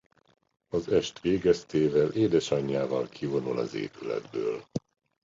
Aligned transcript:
Az 0.69 0.87
est 0.87 1.19
végeztével 1.21 2.07
édesanyjával 2.11 3.07
kivonul 3.09 3.57
az 3.59 3.73
épületből. 3.73 4.63